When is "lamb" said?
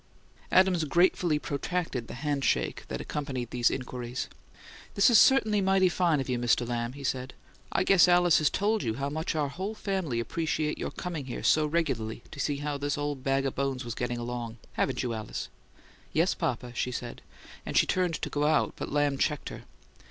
6.67-6.93, 18.91-19.19